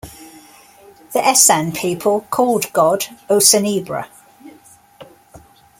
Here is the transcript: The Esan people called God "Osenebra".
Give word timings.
The 1.13 1.19
Esan 1.19 1.77
people 1.77 2.21
called 2.31 2.73
God 2.73 3.01
"Osenebra". 3.29 4.07